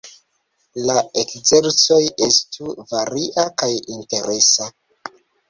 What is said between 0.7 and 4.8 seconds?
La ekzercoj estu varia kaj interesa.